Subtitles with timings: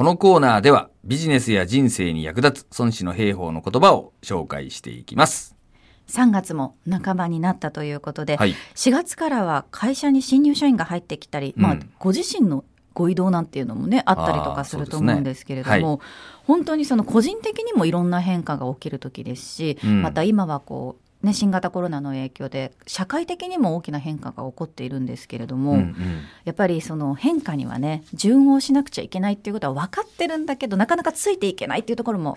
[0.00, 5.54] このコーナーではビジネスや人生に役立つ孫子の兵法の言葉を紹介していきます。
[6.08, 8.54] 3月も半ばになったということで、はい。
[8.76, 25.96] 4月からは会社に新入社員が入ってきたり、まあうん、ご自身のご移動なんていうのもねあったりとかすると思うんですけれども、そうですね本当にその個人的にもいろんな変化が起きる時ですし、うんまた今はこう、ね、新型コロナの影響で社会的にも大きな変化が起こっているんですけれども、うんうん
[26.44, 32.34] やっぱりその変化にはね順応しなくちゃいけないっていうことは分かってるんだけどなかなかついていけないっていうところも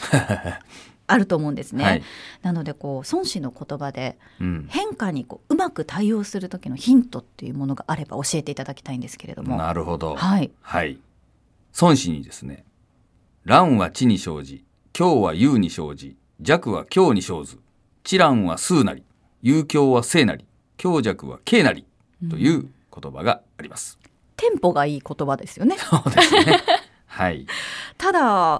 [1.07, 1.83] あると思うんですね。
[1.83, 2.03] はい。
[2.41, 4.65] なのでこう孫子の言葉でうん。
[4.69, 9.57] 変化にこううまく対応する時のヒントっていうものがあれば教えていただきたいんですけれども。
[9.57, 10.15] なるほど。
[10.15, 10.51] はい。
[10.61, 10.99] はい。
[11.81, 12.65] 孫子にですね、
[13.45, 14.63] 乱は地に生じ、
[14.93, 17.59] 強は勇に生じ、弱は強に生ず、
[18.03, 19.03] 知乱は数なり、
[19.41, 20.45] 勇強は正なり、
[20.77, 21.85] 強弱は軽なり、
[22.29, 23.97] という言葉があります。
[24.35, 25.77] テンポがいい言葉ですよね。
[25.77, 26.59] そうですね。
[27.07, 27.47] はい。
[27.97, 28.59] ただ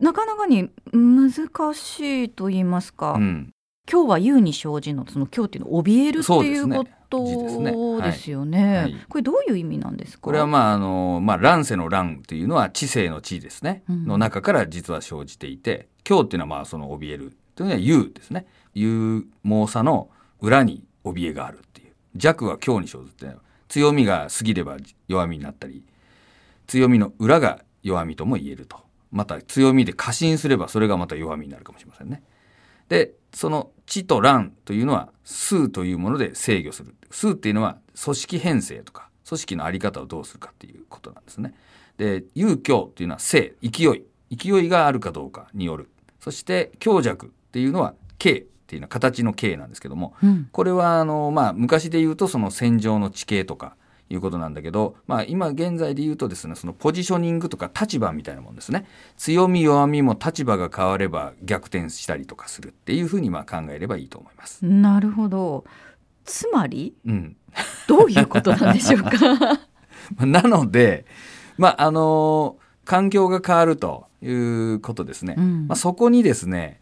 [0.00, 1.30] なかなかに難
[1.74, 3.50] しいと言いますか、うん。
[3.90, 8.76] 今日は優に生じのその今日っていうのを怯えるっていうこと字ですねはいですよね。
[8.78, 10.22] はいこれどういう意味なんですか？
[10.22, 13.84] これはまあ、あの、まあ、乱世の乱というのは知性の知ですね。
[13.88, 17.36] うんの中から実は生じていて、強っていうのはまあ、その怯える。
[17.54, 18.46] というのは勇ですね。
[18.74, 21.92] 勇猛さの裏に怯えがあるっていう。
[22.16, 23.26] 弱は強に生ずって
[23.68, 24.76] 強みが過ぎれば
[25.08, 25.82] 弱みになったり、
[26.66, 28.76] 強みの裏が弱みとも言えると。
[29.10, 32.22] また強みで過信すればそれがまた弱みになるかもしれませんね。
[32.88, 36.94] で、その知と乱というのは数というもので制御する。
[37.10, 41.54] 数っていうのは組織編成とか組織のあり方をどうするかっていうことなんですね。
[41.96, 44.04] で、勇強っていうのは勢、勢い。
[44.34, 45.90] 勢いがあるかどうかによる。
[46.20, 53.76] そして強弱っていうのは形っていうのは形の形なんですけども、うんこれはあの、まあ、昔で言うとその戦場の地形とか
[54.08, 58.86] いうことなんだけど、まあ、今現在で言うとですねそのポジショニングとか立場みたいなもんですね
[59.18, 64.64] 強み弱みも立場が変われば逆転したりとかするっていうふうにまあ考えればいいと思います。
[64.64, 65.64] なるほど。
[66.24, 67.36] つまりうん、
[67.88, 69.10] どういうことなんでしょうか？
[70.24, 71.04] なので、
[71.58, 76.81] まああの環境が変わるということですね、うんまあ、そこにですね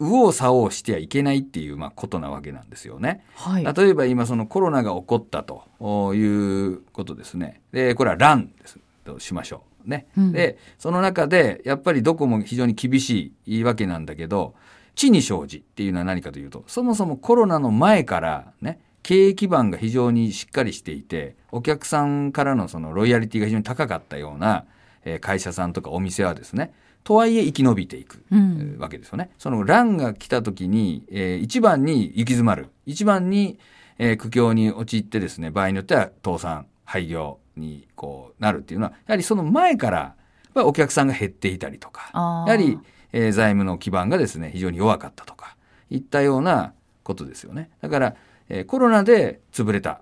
[0.00, 3.24] 右往左往してはいけないっていうまあことなわけなんですよね。
[3.36, 3.64] はい。
[3.64, 7.60] 例えば今そのコロナが起こったということですね。
[7.72, 9.88] で、これは乱ですとしましょう。
[9.88, 10.06] ね。
[10.16, 14.54] うんで、その中でやっぱりどこも非常に厳しいわけなんだけど、
[14.94, 24.64] 地に生じっていうのは何かというと、そもそもコロナの前からね、経営基盤が非常にしっかりしていて、お客さんからのそのロイヤリティが非常に高かったような、
[25.04, 26.72] えー会社さんとかお店はですね、
[27.04, 28.24] とはいえ生き延びていく。
[28.32, 29.30] うんわけですよね。
[29.38, 32.70] その乱が来た時に、えー一番に行き詰まる。
[32.86, 33.58] 一番に、
[33.98, 40.14] えー苦境に陥ってですね、場合によっては倒産、廃業にこうなるっていうのは、やはりその前から、
[40.56, 42.10] お客さんが減っていたりとか、
[42.48, 42.78] やはり、
[43.12, 45.56] えー財務の基盤がですね、非常に弱かったとか、
[45.90, 46.72] いったような
[47.02, 47.70] ことですよね。
[47.82, 48.16] だから、
[48.48, 50.00] えーコロナで潰れた。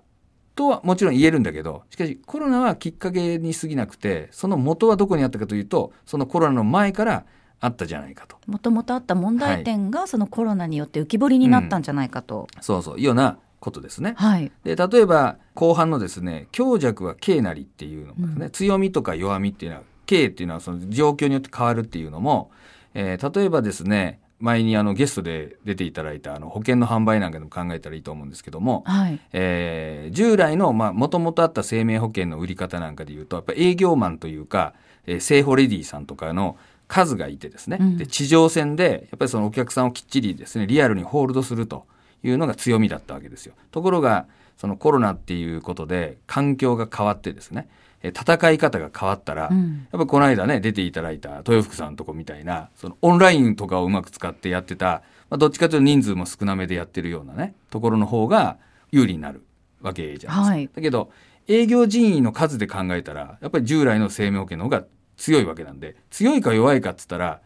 [0.55, 7.25] とはもちろん言えるんだけど、しかしコロナはきっかけに過ぎなくて、その元はどこにあったかというと、そのコロナの前から
[7.59, 8.37] あったじゃないかと。
[8.47, 12.47] もともとあった問題点がそのコロナによって浮き彫りになったんじゃないかと。
[12.61, 14.13] そうそう、いうようなことですね。
[14.17, 14.51] はい。
[14.63, 22.51] で、例えば後半のですね、強弱は軽なりっていうのがね、うん強みとか弱みっていうのは、軽っていうのはその状況によって変わるっていうのも、
[22.93, 29.19] えー例えばですね、前にあのゲストで出ていただいたあの保険の販売なんかでも考えたらいいと思うんですけども、はい。
[29.31, 34.73] えー従来のまあ元々あった生命保険の売り方なんかでいうとやっぱ営業マンというか、
[35.07, 36.57] えー、生保レディさんとかの
[36.89, 37.97] 数がいてですね、うん。
[37.97, 41.85] で地上戦でやっぱりそのお客さんをきっちりですねリアルにホールドすると
[42.21, 43.53] いうのが強みだったわけですよ。
[43.71, 44.25] ところが
[44.57, 58.57] そのコロナっていうことで環境が変わってですねえー戦い方が変わったら、うんやっぱこの間ね出ていただいた豊福さんのとこみたいなそのオンラインとかをうまく使ってやってた、まあ、どっちかというと人数も少なめでやってるようなねところの方が
[58.91, 59.43] 有利になる
[59.81, 60.51] わけじゃないですか。
[60.51, 61.11] はいだけど
[61.47, 64.85] 営業人員の数で考えたらやっぱり従来の生命保険の方が
[65.17, 67.41] 強いわけなんで強いか弱いかっつったら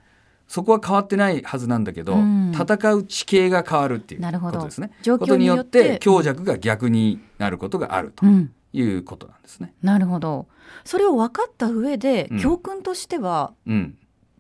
[0.48, 4.92] そこは変わってないはずなんだけど、うん戦う地形が変わるっていうことですね。
[5.04, 8.52] 状況ことによって強弱が逆になることがあるとうん。
[8.74, 9.74] いうことなんですね。
[9.82, 10.48] なるほど。
[10.84, 13.98] それを分かった上で、うん教訓としてはうん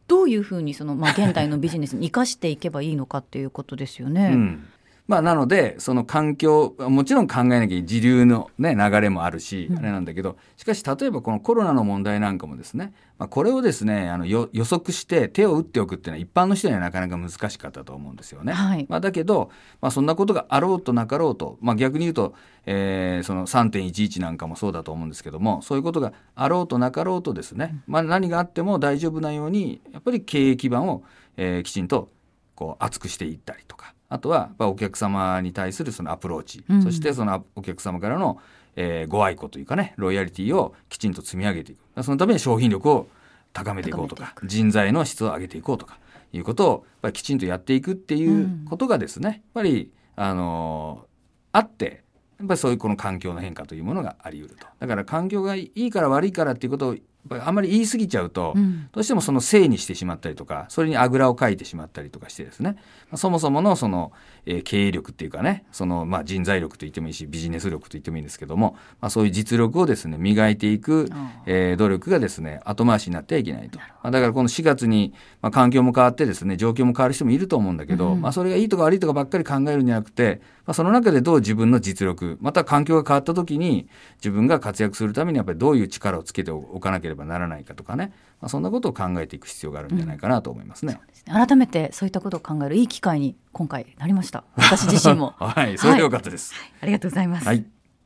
[0.07, 4.31] どういうふうにそのまあ現代のビジネスに生かしていけばいいのかっていうことですよね。
[4.33, 4.67] うん
[5.07, 18.51] まあ、なので、その環境、もちろん考えなきゃ時流のね、流れもあるし、あれなんだけど、しかし、例えばこのコロナの問題なんかもですね、まあ、これをですね、あの予測して手を打っておくっていうのは一般の人にはなかなか難しかったと思うんですよね。
[18.51, 18.85] はい。
[18.89, 19.49] まあ、だけど、
[19.79, 22.33] まあ、そんなことがあろうとなかろうと、まあ、逆に言うと、
[22.65, 31.03] えーその3.11なんかもそうだと思うんですけども、そういうことがあろうとなかろうとですね、まあ、何があっても大丈夫なように、やっぱり経営基盤を、
[31.37, 32.11] えーきちんと
[32.55, 36.83] こう厚くしていったりとかあとはお客様に対するそのアプローチ、うん。
[36.83, 38.39] そしてそのお客様からの、
[38.75, 42.03] えーご愛顧というかねロイヤリティをきちんと積み上げていく。
[42.03, 43.07] そのために商品力を
[43.53, 45.97] 高めていこうとか人材の質を上げていこうとか
[46.31, 51.07] いうことをやっぱりきちんとやっていくっていうことがですね、やっぱりあのー
[51.53, 52.03] あって
[52.37, 54.67] やっぱりそういうこの環境の変化というものがあり得ると。
[54.79, 56.95] だから環境がいいから悪いからっていうことを
[57.29, 58.89] あんまり言い過ぎちゃうと、うん。
[58.91, 62.77] どうしてもそのせいにしてしまったりとかそれにあぐらをかいてしまったりとかしてですね。
[63.09, 64.11] まあそもそものその、
[64.45, 71.09] えー経営力っていうかねその、まあ、人材力と言ってもいいしビジネス力と言ってもいいんですけども、まあ、そういう実力をですね磨いていく、
[71.45, 78.21] えー努力がですね後回しになってはいけないと、まあ、だからこの4月に、まあ、環境も変わってですね状況も変わる人もいると思うんだけど、うん。
[78.21, 83.87] まあ、それがいいとか悪いとかばっかり考えるんじゃなくて、まあ、その中でどう自分の実力また環境が変わった時に
[84.17, 90.99] 自分が活躍するためにやっぱりどういう力をつけておかなければならないかとかね、まあ、そんなことを考えていく必要があるんじゃないかなと思いますね。
[91.25, 94.43] 改めてそういったことを考えるいい機会に今回なりました。
[94.55, 95.33] 私自身も。
[95.39, 96.53] はい、それでよかったです。
[96.81, 97.76] ありがとうございます、はい